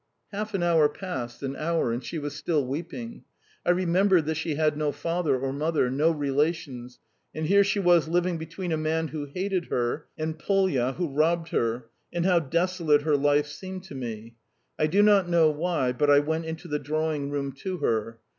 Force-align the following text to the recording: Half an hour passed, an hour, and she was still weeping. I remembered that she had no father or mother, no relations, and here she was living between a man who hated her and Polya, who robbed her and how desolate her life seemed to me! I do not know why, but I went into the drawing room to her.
Half 0.31 0.55
an 0.55 0.63
hour 0.63 0.89
passed, 0.89 1.43
an 1.43 1.55
hour, 1.55 1.91
and 1.91 2.03
she 2.03 2.17
was 2.17 2.33
still 2.33 2.65
weeping. 2.65 3.23
I 3.63 3.69
remembered 3.69 4.25
that 4.25 4.33
she 4.33 4.55
had 4.55 4.75
no 4.75 4.91
father 4.91 5.37
or 5.37 5.53
mother, 5.53 5.91
no 5.91 6.09
relations, 6.09 6.97
and 7.35 7.45
here 7.45 7.63
she 7.63 7.79
was 7.79 8.07
living 8.07 8.39
between 8.39 8.71
a 8.71 8.77
man 8.77 9.09
who 9.09 9.25
hated 9.25 9.65
her 9.65 10.07
and 10.17 10.39
Polya, 10.39 10.93
who 10.93 11.13
robbed 11.13 11.49
her 11.49 11.85
and 12.11 12.25
how 12.25 12.39
desolate 12.39 13.03
her 13.03 13.15
life 13.15 13.45
seemed 13.45 13.83
to 13.83 13.93
me! 13.93 14.33
I 14.79 14.87
do 14.87 15.03
not 15.03 15.29
know 15.29 15.51
why, 15.51 15.91
but 15.91 16.09
I 16.09 16.17
went 16.17 16.45
into 16.45 16.67
the 16.67 16.79
drawing 16.79 17.29
room 17.29 17.51
to 17.57 17.77
her. 17.77 18.17